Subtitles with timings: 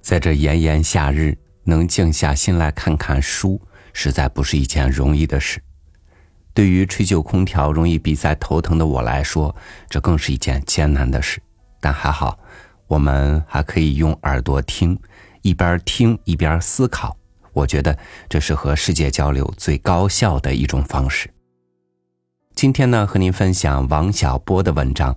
[0.00, 3.60] 在这炎炎夏日，能静下心来看看书，
[3.92, 5.60] 实在不是一件容易的事。
[6.54, 9.54] 对于吹旧空调容易鼻塞头疼的我来说，
[9.90, 11.42] 这更是一件艰难的事。
[11.80, 12.38] 但还好，
[12.86, 14.98] 我们还可以用耳朵听，
[15.42, 17.16] 一边听一边思考。
[17.52, 17.98] 我觉得
[18.28, 21.28] 这是和世界交流最高效的一种方式。
[22.54, 25.12] 今天呢，和您分享王小波的文章《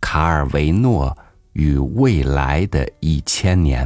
[0.00, 1.16] 卡尔维诺
[1.58, 3.84] 与未来的一千年》。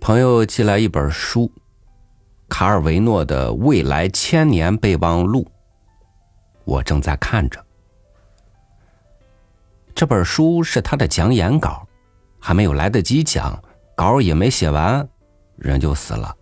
[0.00, 1.42] 朋友寄来一本书，
[2.48, 5.44] 《卡尔维诺的未来千年备忘录》，
[6.64, 7.62] 我正在看着。
[9.94, 11.86] 这本书是他的讲演稿，
[12.38, 13.62] 还没有来得及讲，
[13.94, 15.06] 稿也没写完，
[15.58, 16.34] 人就死了。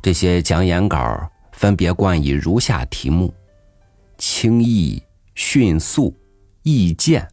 [0.00, 3.34] 这些讲演稿分别冠以如下题目：
[4.16, 5.02] 轻易、
[5.34, 6.14] 迅速、
[6.62, 7.28] 意见、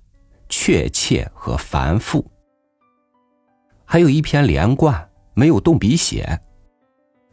[0.50, 2.26] 确切和繁复。
[3.86, 6.40] 还有一篇连贯，没有动笔写，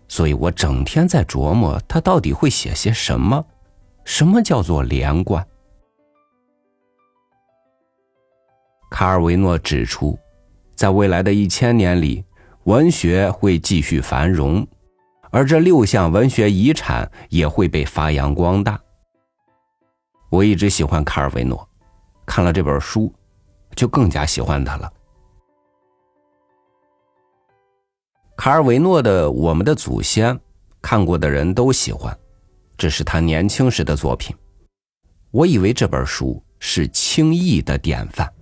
[0.06, 3.44] 所以我整天在琢磨他到底会写些什么。
[4.04, 5.46] 什么叫做连贯？
[8.90, 10.18] 卡尔维诺指出，
[10.74, 12.22] 在未来的一千年里，
[12.64, 14.64] 文学会继续繁荣，
[15.30, 18.80] 而这六项文学遗产也会被发扬光大。
[20.30, 21.68] 我一直喜欢卡尔维诺，
[22.24, 23.12] 看了这本书，
[23.74, 24.92] 就更加喜欢他了。
[28.36, 30.32] 卡尔维诺的《我们的祖先》，
[30.80, 32.16] 看过的人都喜欢，
[32.78, 34.34] 这是他年轻时的作品。
[35.32, 38.32] 我以为这本书是轻易的典范。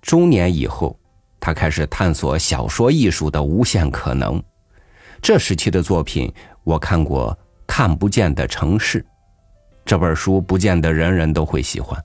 [0.00, 0.98] 中年以后，
[1.42, 4.40] 他开始探索小说艺术的无限可能。
[5.20, 9.02] 这时期的作品，我看过《看不见的城市》，
[9.84, 12.00] 这本书不见得人人都会喜欢。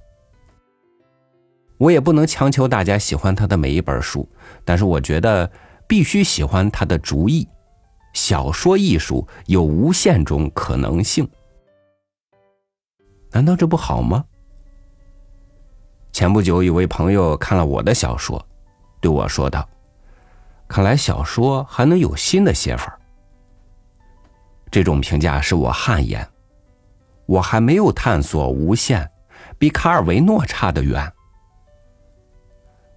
[1.78, 4.28] 我也不能强求大家喜欢他的每一本书，
[4.66, 5.48] 但是我觉得
[5.88, 7.48] 必须喜欢他的主意。
[8.14, 11.30] 小说艺术有无限种可能性，
[13.30, 14.26] 难道这不好吗？
[16.12, 18.44] 前不久，有位朋友看了我的小说，
[19.08, 19.66] 对我说道
[20.68, 23.00] ：“看来小说还能有新的写法。”
[24.70, 26.28] 这种评价使我汗颜。
[27.26, 29.10] 我还没有探索无限，
[29.58, 31.10] 比卡尔维诺差得远。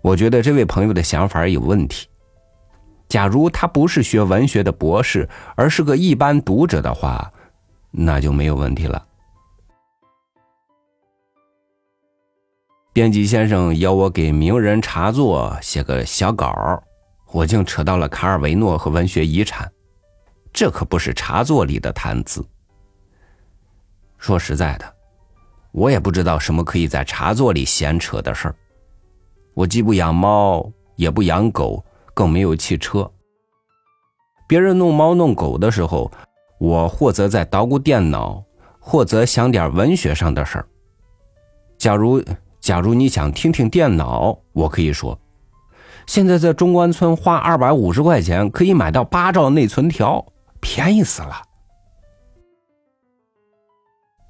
[0.02, 2.08] 我觉得这位朋友的想法有问题。
[3.08, 7.32] 假如他不是学文学的博士，而是个一般读者的话，
[7.92, 9.06] 那就没有问题了。
[12.92, 16.82] 编辑先生要我给名人茶座写个小稿，
[17.30, 19.70] 我竟扯到了卡尔维诺和文学遗产，
[20.52, 22.44] 这可不是茶座里的谈资。
[24.18, 24.92] 说实在的，
[25.70, 28.54] 我也不知道什么可以在茶座里闲扯的事儿。
[29.54, 33.08] 我既不养猫，也不养狗，更没有汽车。
[34.48, 36.10] 别人弄猫弄狗的时候，
[36.58, 38.42] 我或者在捣鼓电脑，
[38.80, 40.66] 或者想点文学上的事儿。
[41.78, 42.20] 假如
[42.60, 45.18] 假如你想听听电脑，我可以说，
[46.06, 50.24] 现在在中关村花二百五十块钱可以买到八兆内存条，
[50.60, 51.42] 便宜死了。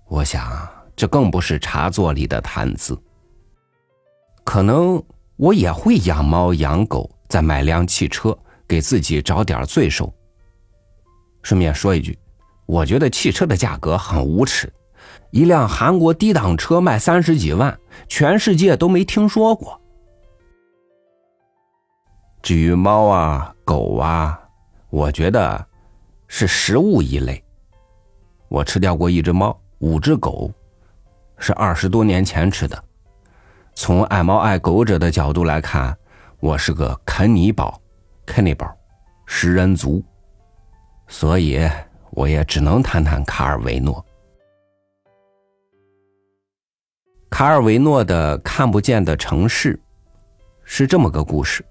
[0.08, 2.96] 我想，这更不是茶座里的谈资。
[4.44, 5.02] 可能
[5.36, 8.36] 我也会养猫养狗，再买辆汽车，
[8.66, 10.12] 给自己找点罪受。
[11.42, 12.18] 顺便说一句，
[12.66, 14.72] 我觉得汽车的价格很无耻，
[15.30, 19.80] 一辆韩国低档车卖三十几万，全世界都没听说过。
[22.42, 24.40] 至于猫啊狗啊，
[24.88, 25.64] 我觉得
[26.26, 27.42] 是食物一类。
[28.48, 30.50] 我吃掉过一只猫，五只狗，
[31.38, 32.84] 是二十多年前吃的。
[33.74, 35.96] 从爱猫爱狗者的角度来看，
[36.40, 37.80] 我是个啃泥宝，
[38.26, 38.68] 啃泥宝，
[39.26, 40.02] 食人族，
[41.06, 41.60] 所以
[42.10, 44.04] 我也只能谈谈卡尔维诺。
[47.30, 49.74] 卡尔维诺的《看不见的城市》
[50.64, 51.64] 是这么个故事：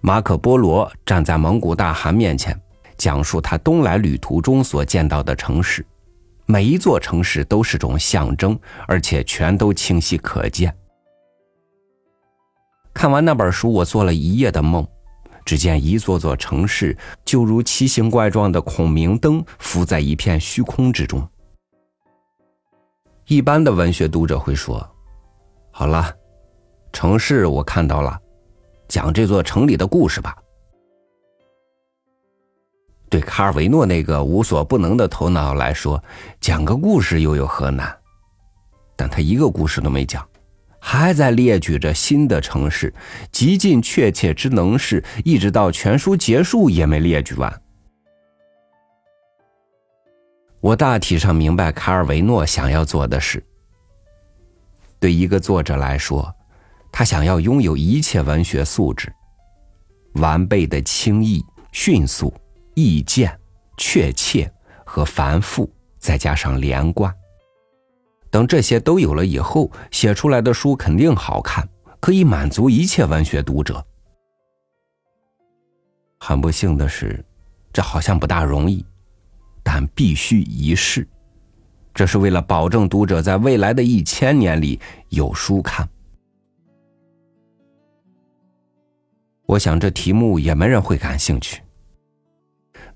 [0.00, 2.58] 马可波罗站在蒙古大汗面前，
[2.96, 5.84] 讲述他东来旅途中所见到的城市。
[6.46, 10.74] 每一座城市都是种象征，而且全都清晰可见。
[12.94, 14.86] 看完那本书，我做了一夜的梦，
[15.44, 21.28] 只见一座座城市就如奇形怪状的孔明灯，浮在一片虚空之中。
[23.30, 24.84] 一般的文学读者会说
[25.70, 26.12] ：“好了，
[26.92, 28.18] 城市我看到了，
[28.88, 30.36] 讲这座城里的故事吧。
[33.08, 36.02] 对卡尔维诺那个无所不能的头脑来说，
[36.40, 37.96] 讲个故事又有何难？
[38.96, 40.28] 但他一个故事都没讲，
[40.80, 42.92] 还在列举着新的城市，
[43.30, 47.62] 极尽确切之能事，一直到全书结束也没列举完。
[50.60, 53.42] 我大体上明白卡尔维诺想要做的事。
[54.98, 56.34] 对一个作者来说，
[56.92, 59.10] 他想要拥有一切文学素质：
[60.14, 61.42] 完备的轻易、
[61.72, 62.32] 迅速、
[62.74, 63.34] 意见、
[63.78, 64.52] 确切
[64.84, 67.14] 和繁复，再加上连贯。
[68.30, 71.66] 等这些都有了以后，写出来的书肯定好看，
[72.00, 73.82] 可以满足一切文学读者。
[76.18, 77.24] 很不幸的是，
[77.72, 78.84] 这好像不大容易，
[79.72, 81.06] 但必须一试。
[81.94, 84.80] 这是为了保证读者在未来的一千年里
[85.10, 85.88] 有书看。
[89.46, 91.62] 我想这题目也没人会感兴趣，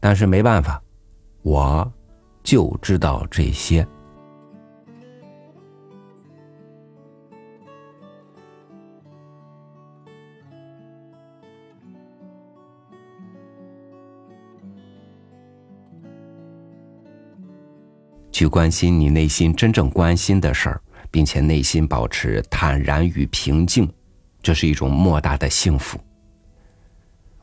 [0.01, 0.83] 但是没办法，
[1.43, 1.93] 我
[2.43, 3.87] 就知道这些。
[18.35, 23.89] 去关心你内心真正关心的事儿，并且内心保持坦然与平静，
[24.43, 26.01] 这是一种莫大的幸福。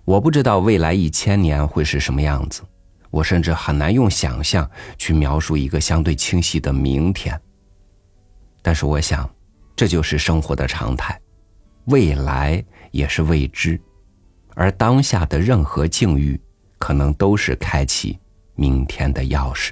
[0.03, 2.61] 我不知道未来一千年会是什么样子，
[3.09, 7.39] 我甚至很难用想象去描述一个相对清晰的明天。
[8.61, 9.33] 但是我想，
[9.77, 11.17] 这就是生活的常态，
[11.85, 12.61] 未来
[12.91, 13.79] 也是未知，
[14.55, 16.38] 而当下的任何境遇，
[16.77, 18.19] 可能都是开启
[18.55, 19.71] 明天的钥匙。